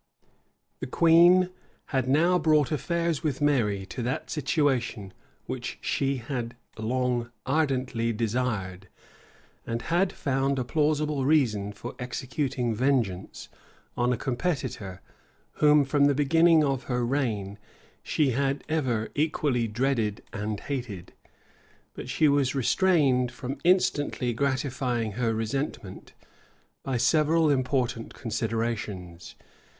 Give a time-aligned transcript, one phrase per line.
[0.79, 1.51] The queen
[1.93, 5.13] had now brought affairs with Mary to that situation
[5.45, 8.87] which she had long ardently desired;
[9.63, 13.47] and had found a plausible reason for executing vengeance
[13.95, 15.01] on a competitor,
[15.61, 17.59] whom, from the beginning of her reign,
[18.01, 21.13] she had ever equally dreaded and hated.
[21.93, 26.13] But she was restrained from instantly gratifying her resentment,
[26.81, 29.35] by several important considerations.